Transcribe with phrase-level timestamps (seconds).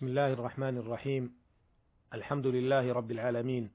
[0.00, 1.32] بسم الله الرحمن الرحيم.
[2.14, 3.70] الحمد لله رب العالمين.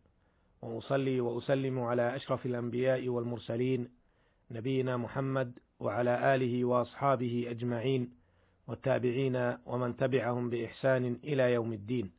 [0.62, 3.90] وأصلي وأسلم على أشرف الأنبياء والمرسلين
[4.52, 8.12] نبينا محمد وعلى آله وأصحابه أجمعين
[8.68, 12.12] والتابعين ومن تبعهم بإحسان إلى يوم الدين.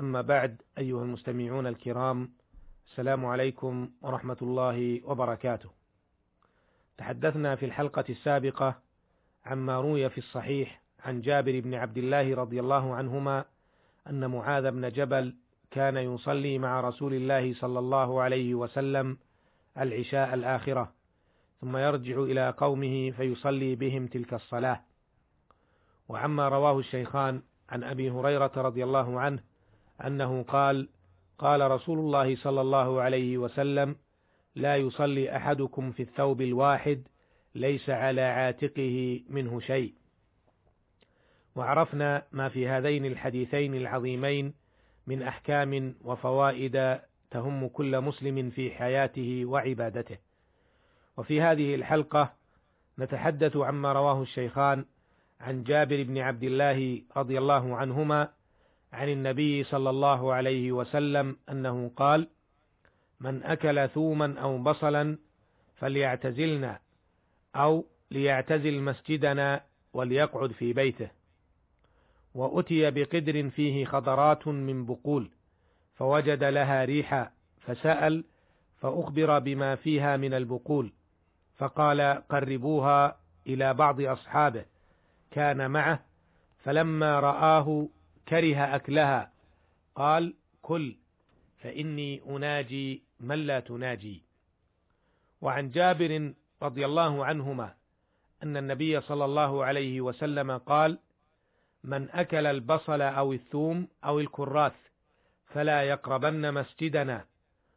[0.00, 2.30] أما بعد أيها المستمعون الكرام
[2.86, 5.70] السلام عليكم ورحمة الله وبركاته.
[6.98, 8.78] تحدثنا في الحلقة السابقة
[9.44, 13.44] عما روي في الصحيح عن جابر بن عبد الله رضي الله عنهما
[14.10, 15.34] أن معاذ بن جبل
[15.70, 19.18] كان يصلي مع رسول الله صلى الله عليه وسلم
[19.78, 20.92] العشاء الآخرة
[21.60, 24.80] ثم يرجع إلى قومه فيصلي بهم تلك الصلاة.
[26.08, 29.42] وعما رواه الشيخان عن أبي هريرة رضي الله عنه
[30.04, 30.88] أنه قال
[31.38, 33.96] قال رسول الله صلى الله عليه وسلم
[34.54, 37.02] لا يصلي أحدكم في الثوب الواحد
[37.54, 39.94] ليس على عاتقه منه شيء.
[41.54, 44.54] وعرفنا ما في هذين الحديثين العظيمين
[45.06, 46.98] من أحكام وفوائد
[47.30, 50.18] تهم كل مسلم في حياته وعبادته.
[51.16, 52.32] وفي هذه الحلقة
[52.98, 54.84] نتحدث عما رواه الشيخان
[55.40, 58.28] عن جابر بن عبد الله رضي الله عنهما
[58.92, 62.28] عن النبي صلى الله عليه وسلم أنه قال:
[63.20, 65.18] من أكل ثوما أو بصلا
[65.76, 66.78] فليعتزلنا
[67.56, 71.23] أو ليعتزل مسجدنا وليقعد في بيته.
[72.34, 75.30] وأتي بقدر فيه خضرات من بقول
[75.94, 78.24] فوجد لها ريحا فسأل
[78.80, 80.92] فأخبر بما فيها من البقول
[81.56, 84.64] فقال قربوها إلى بعض أصحابه
[85.30, 86.00] كان معه
[86.64, 87.88] فلما رآه
[88.28, 89.32] كره أكلها
[89.94, 90.96] قال كل
[91.62, 94.22] فإني أناجي من لا تناجي.
[95.40, 96.32] وعن جابر
[96.62, 97.74] رضي الله عنهما
[98.42, 100.98] أن النبي صلى الله عليه وسلم قال
[101.84, 104.72] من أكل البصل أو الثوم أو الكراث
[105.46, 107.24] فلا يقربن مسجدنا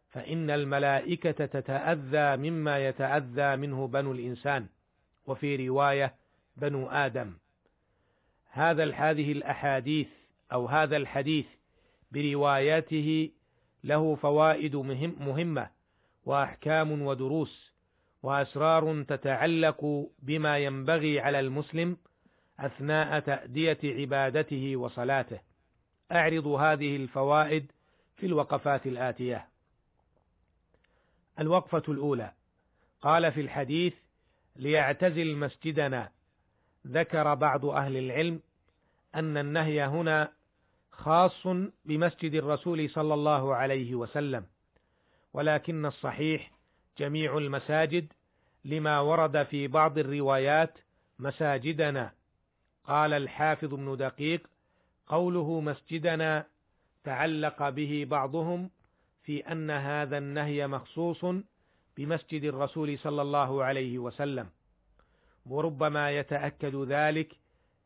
[0.10, 4.68] فإن الملائكة تتأذى مما يتأذى منه بنو الإنسان
[5.26, 6.16] وفي رواية
[6.58, 7.34] بنو آدم.
[8.52, 10.08] هذا هذه الأحاديث
[10.52, 11.46] أو هذا الحديث
[12.12, 13.30] برواياته
[13.84, 15.70] له فوائد مهم مهمة
[16.26, 17.72] وأحكام ودروس
[18.24, 21.98] وأسرار تتعلق بما ينبغي على المسلم
[22.60, 25.40] أثناء تأدية عبادته وصلاته.
[26.12, 27.72] أعرض هذه الفوائد
[28.18, 29.48] في الوقفات الآتية.
[31.40, 32.32] الوقفة الأولى
[33.02, 33.94] قال في الحديث:
[34.56, 36.12] ليعتزل مسجدنا.
[36.88, 38.40] ذكر بعض أهل العلم
[39.16, 40.32] أن النهي هنا
[40.92, 41.48] خاص
[41.86, 44.46] بمسجد الرسول صلى الله عليه وسلم،
[45.34, 46.52] ولكن الصحيح
[46.98, 48.14] جميع المساجد
[48.66, 50.78] لما ورد في بعض الروايات
[51.20, 52.12] مساجدنا
[52.88, 54.48] قال الحافظ ابن دقيق
[55.08, 56.46] قوله مسجدنا
[57.04, 58.70] تعلق به بعضهم
[59.24, 61.26] في أن هذا النهي مخصوص
[61.98, 64.50] بمسجد الرسول صلى الله عليه وسلم
[65.46, 67.34] وربما يتأكد ذلك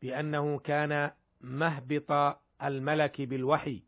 [0.02, 1.10] بأنه كان
[1.40, 3.82] مهبط الملك بالوحي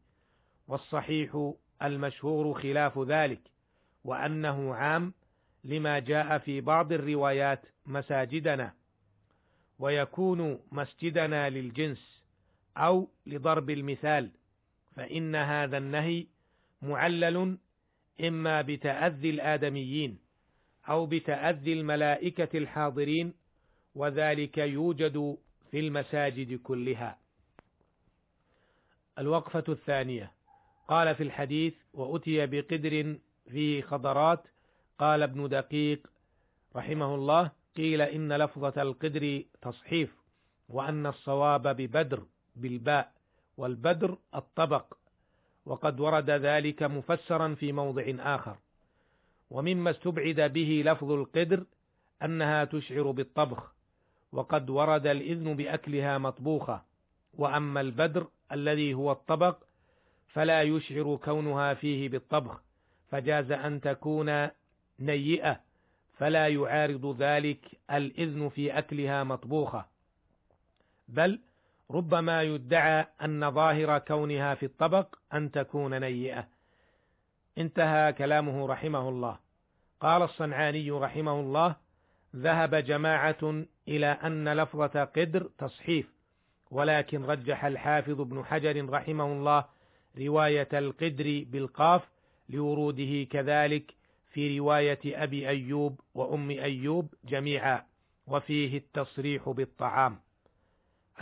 [0.69, 3.41] والصحيح المشهور خلاف ذلك
[4.04, 5.14] وأنه عام
[5.64, 8.74] لما جاء في بعض الروايات مساجدنا.
[9.78, 12.22] ويكون مسجدنا للجنس
[12.76, 14.30] أو لضرب المثال
[14.96, 16.26] فإن هذا النهي
[16.82, 17.58] معلل
[18.20, 20.18] إما بتأذي الآدميين
[20.88, 23.34] أو بتأذي الملائكة الحاضرين
[23.94, 25.36] وذلك يوجد
[25.70, 27.18] في المساجد كلها.
[29.18, 30.32] الوقفة الثانية
[30.88, 33.16] قال في الحديث: وأتي بقدر
[33.50, 34.44] فيه خضرات
[34.98, 36.06] قال ابن دقيق
[36.76, 40.14] رحمه الله: قيل إن لفظة القدر تصحيف
[40.68, 42.22] وأن الصواب ببدر
[42.56, 43.12] بالباء
[43.56, 44.94] والبدر الطبق
[45.66, 48.56] وقد ورد ذلك مفسرا في موضع آخر.
[49.50, 51.64] ومما استبعد به لفظ القدر
[52.22, 53.74] أنها تشعر بالطبخ
[54.32, 56.82] وقد ورد الإذن بأكلها مطبوخة.
[57.34, 59.65] وأما البدر الذي هو الطبق
[60.28, 62.62] فلا يشعر كونها فيه بالطبخ
[63.10, 64.48] فجاز أن تكون
[65.00, 65.60] نيئة.
[66.19, 67.59] فلا يعارض ذلك
[67.91, 69.87] الإذن في أكلها مطبوخة.
[71.09, 71.41] بل
[71.91, 76.49] ربما يدعى أن ظاهر كونها في الطبق أن تكون نيئة.
[77.59, 79.39] انتهى كلامه رحمه الله.
[80.01, 81.77] قال الصنعاني رحمه الله
[82.37, 86.07] ذهب جماعة إلى أن لفظة قدر تصحيف
[86.71, 89.65] ولكن رجح الحافظ ابن حجر رحمه الله
[90.19, 92.03] رواية القدر بالقاف
[92.49, 93.95] لوروده كذلك
[94.34, 97.84] في رواية أبي أيوب وأم أيوب جميعا
[98.27, 100.19] وفيه التصريح بالطعام.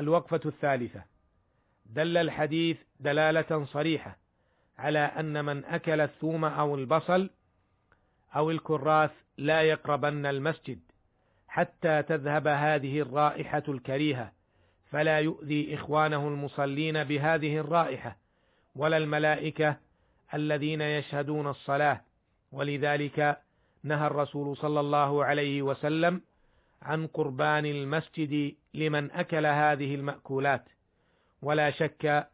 [0.00, 1.04] الوقفة الثالثة
[1.86, 4.18] دل الحديث دلالة صريحة
[4.78, 7.30] على أن من أكل الثوم أو البصل
[8.36, 10.80] أو الكراث لا يقربن المسجد
[11.48, 14.32] حتى تذهب هذه الرائحة الكريهة
[14.90, 18.16] فلا يؤذي إخوانه المصلين بهذه الرائحة
[18.76, 19.76] ولا الملائكة
[20.34, 22.00] الذين يشهدون الصلاة
[22.52, 23.38] ولذلك
[23.82, 26.20] نهى الرسول صلى الله عليه وسلم
[26.82, 30.64] عن قربان المسجد لمن أكل هذه المأكولات.
[31.42, 32.28] ولا شك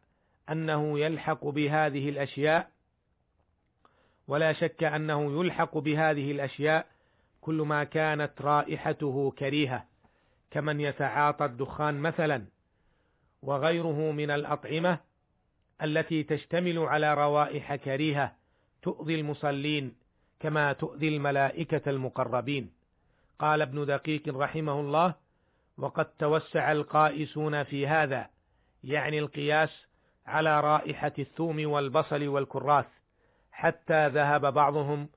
[0.49, 2.69] أنه يلحق بهذه الأشياء
[4.27, 6.87] ولا شك أنه يلحق بهذه الأشياء
[7.41, 9.85] كل ما كانت رائحته كريهة
[10.51, 12.45] كمن يتعاطى الدخان مثلا
[13.41, 14.99] وغيره من الأطعمة
[15.83, 18.35] التي تشتمل على روائح كريهة
[18.81, 19.95] تؤذي المصلين
[20.39, 22.71] كما تؤذي الملائكة المقربين.
[23.39, 25.13] قال ابن دقيق رحمه الله
[25.77, 28.29] وقد توسع القائسون في هذا
[28.83, 29.87] يعني القياس
[30.25, 32.85] على رائحة الثوم والبصل والكراث
[33.51, 35.09] حتى ذهب بعضهم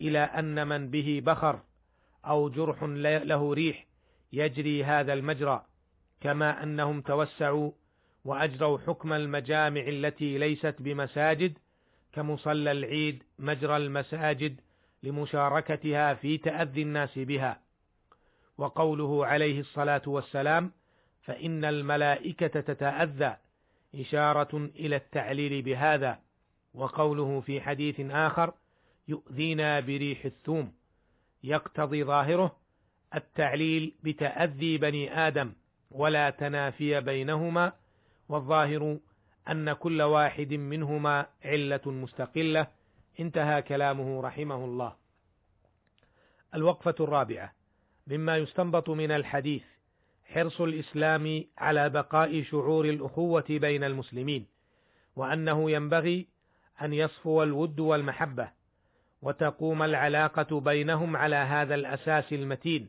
[0.00, 1.60] إلى أن من به بخر
[2.26, 3.86] أو جرح له ريح
[4.32, 5.64] يجري هذا المجرى
[6.20, 7.70] كما أنهم توسعوا
[8.24, 11.58] وأجروا حكم المجامع التي ليست بمساجد
[12.12, 14.60] كمصلى العيد مجرى المساجد
[15.02, 17.60] لمشاركتها في تأذي الناس بها.
[18.58, 20.72] وقوله عليه الصلاة والسلام
[21.22, 23.36] فإن الملائكة تتأذى
[23.94, 26.18] إشارة إلى التعليل بهذا.
[26.74, 28.54] وقوله في حديث آخر
[29.08, 30.72] يؤذينا بريح الثوم.
[31.44, 32.56] يقتضي ظاهره
[33.14, 35.52] التعليل بتأذي بني آدم
[35.90, 37.72] ولا تنافي بينهما.
[38.28, 38.98] والظاهر
[39.50, 42.66] أن كل واحد منهما علة مستقلة
[43.20, 44.92] انتهى كلامه رحمه الله.
[46.54, 47.52] الوقفة الرابعة
[48.06, 49.62] مما يستنبط من الحديث
[50.24, 54.46] حرص الإسلام على بقاء شعور الأخوة بين المسلمين،
[55.16, 56.26] وأنه ينبغي
[56.82, 58.48] أن يصفو الود والمحبة،
[59.22, 62.88] وتقوم العلاقة بينهم على هذا الأساس المتين،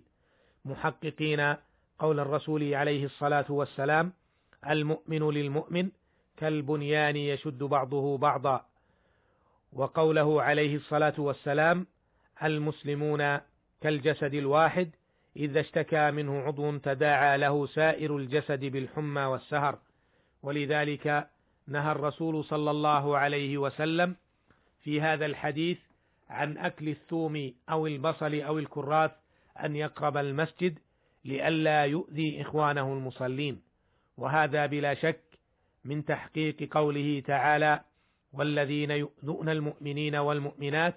[0.65, 1.55] محققين
[1.99, 4.13] قول الرسول عليه الصلاة والسلام:
[4.69, 5.89] المؤمن للمؤمن
[6.37, 8.65] كالبنيان يشد بعضه بعضا.
[9.73, 11.87] وقوله عليه الصلاة والسلام
[12.43, 13.39] المسلمون
[13.81, 14.89] كالجسد الواحد
[15.35, 19.79] إذا اشتكى منه عضو تداعى له سائر الجسد بالحمى والسهر.
[20.43, 21.27] ولذلك
[21.67, 24.15] نهى الرسول صلى الله عليه وسلم
[24.83, 25.77] في هذا الحديث
[26.29, 29.11] عن أكل الثوم أو البصل أو الكراث
[29.63, 30.79] أن يقرب المسجد
[31.25, 33.61] لئلا يؤذي إخوانه المصلين.
[34.17, 35.21] وهذا بلا شك
[35.85, 37.81] من تحقيق قوله تعالى
[38.33, 40.95] والذين يؤذون المؤمنين والمؤمنات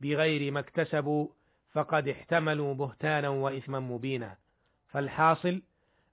[0.00, 1.28] بغير ما اكتسبوا
[1.72, 4.36] فقد احتملوا بهتانا وإثما مبينا
[4.88, 5.62] فالحاصل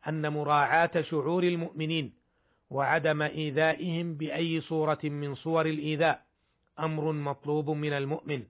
[0.07, 2.13] أن مراعاة شعور المؤمنين
[2.69, 6.25] وعدم إيذائهم بأي صورة من صور الإيذاء
[6.79, 8.43] أمر مطلوب من المؤمن.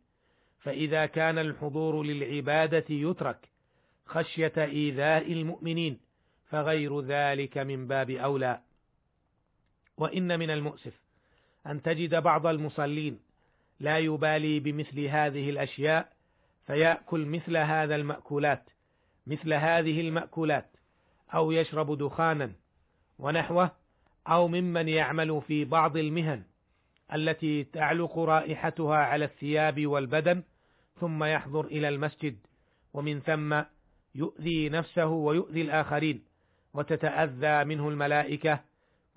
[0.59, 3.49] فإذا كان الحضور للعبادة يترك
[4.05, 5.99] خشية إيذاء المؤمنين
[6.49, 8.59] فغير ذلك من باب أولى.
[10.01, 10.93] وإن من المؤسف
[11.67, 13.19] أن تجد بعض المصلين
[13.79, 16.11] لا يبالي بمثل هذه الأشياء
[16.67, 18.69] فيأكل مثل هذا المأكولات
[19.27, 20.69] مثل هذه المأكولات
[21.33, 22.51] أو يشرب دخانا
[23.19, 23.71] ونحوه
[24.27, 26.43] أو ممن يعمل في بعض المهن
[27.13, 30.43] التي تعلق رائحتها على الثياب والبدن
[30.99, 32.37] ثم يحضر إلى المسجد
[32.93, 33.61] ومن ثم
[34.15, 36.23] يؤذي نفسه ويؤذي الآخرين
[36.73, 38.70] وتتأذى منه الملائكة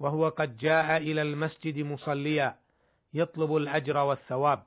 [0.04, 2.56] وهو قد جاء إلى المسجد مصليا
[3.14, 4.62] يطلب الأجر والثواب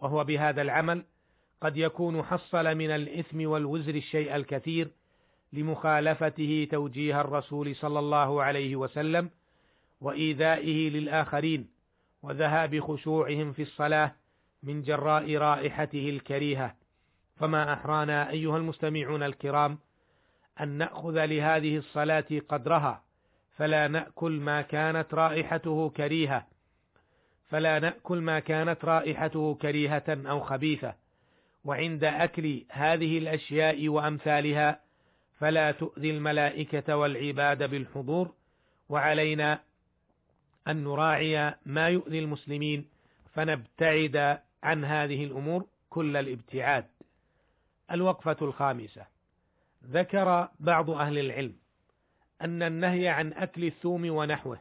[0.00, 1.04] وهو بهذا العمل
[1.60, 4.90] قد يكون حصل من الإثم والوزر الشيء الكثير
[5.52, 9.30] لمخالفته توجيه الرسول صلى الله عليه وسلم
[10.00, 11.68] وإيذائه للآخرين
[12.22, 14.14] وذهاب خشوعهم في الصلاة
[14.62, 16.74] من جراء رائحته الكريهة.
[17.36, 19.78] فما أحرانا أيها المستمعون الكرام
[20.60, 23.07] أن نأخذ لهذه الصلاة قدرها
[23.58, 26.46] فلا نأكل ما كانت رائحته كريهة.
[27.50, 30.94] فلا نأكل ما كانت رائحته كريهة أو خبيثة.
[31.64, 34.80] وعند أكل هذه الأشياء وأمثالها
[35.40, 38.32] فلا تؤذي الملائكة والعباد بالحضور.
[38.88, 39.60] وعلينا
[40.68, 42.88] أن نراعي ما يؤذي المسلمين
[43.34, 46.84] فنبتعد عن هذه الأمور كل الابتعاد.
[47.90, 49.06] الوقفة الخامسة.
[49.90, 51.54] ذكر بعض أهل العلم
[52.42, 54.60] أن النهي عن أكل الثوم ونحوه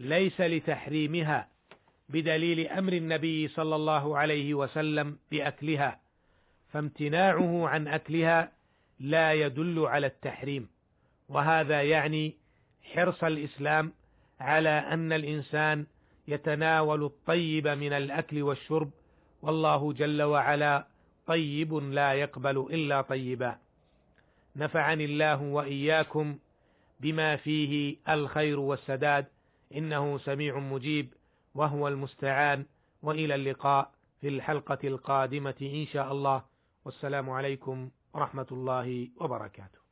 [0.00, 1.48] ليس لتحريمها
[2.08, 6.00] بدليل أمر النبي صلى الله عليه وسلم بأكلها
[6.72, 8.52] فامتناعه عن أكلها
[9.00, 10.68] لا يدل على التحريم
[11.28, 12.34] وهذا يعني
[12.94, 13.92] حرص الإسلام
[14.40, 15.86] على أن الإنسان
[16.28, 18.90] يتناول الطيب من الأكل والشرب
[19.42, 20.86] والله جل وعلا
[21.26, 23.58] طيب لا يقبل إلا طيبا.
[24.56, 26.38] نفعني الله وإياكم
[27.00, 29.26] بما فيه الخير والسداد.
[29.74, 31.14] إنه سميع مجيب
[31.54, 32.66] وهو المستعان.
[33.02, 36.42] وإلى اللقاء في الحلقة القادمة إن شاء الله.
[36.84, 39.83] والسلام عليكم ورحمة الله وبركاته.